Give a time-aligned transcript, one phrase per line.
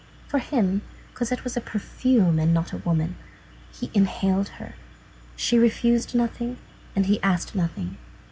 [0.27, 0.81] For him,
[1.13, 3.17] Cosette was a perfume and not a woman.
[3.71, 4.73] He inhaled her.
[5.35, 6.57] She refused nothing,
[6.95, 7.97] and he asked nothing.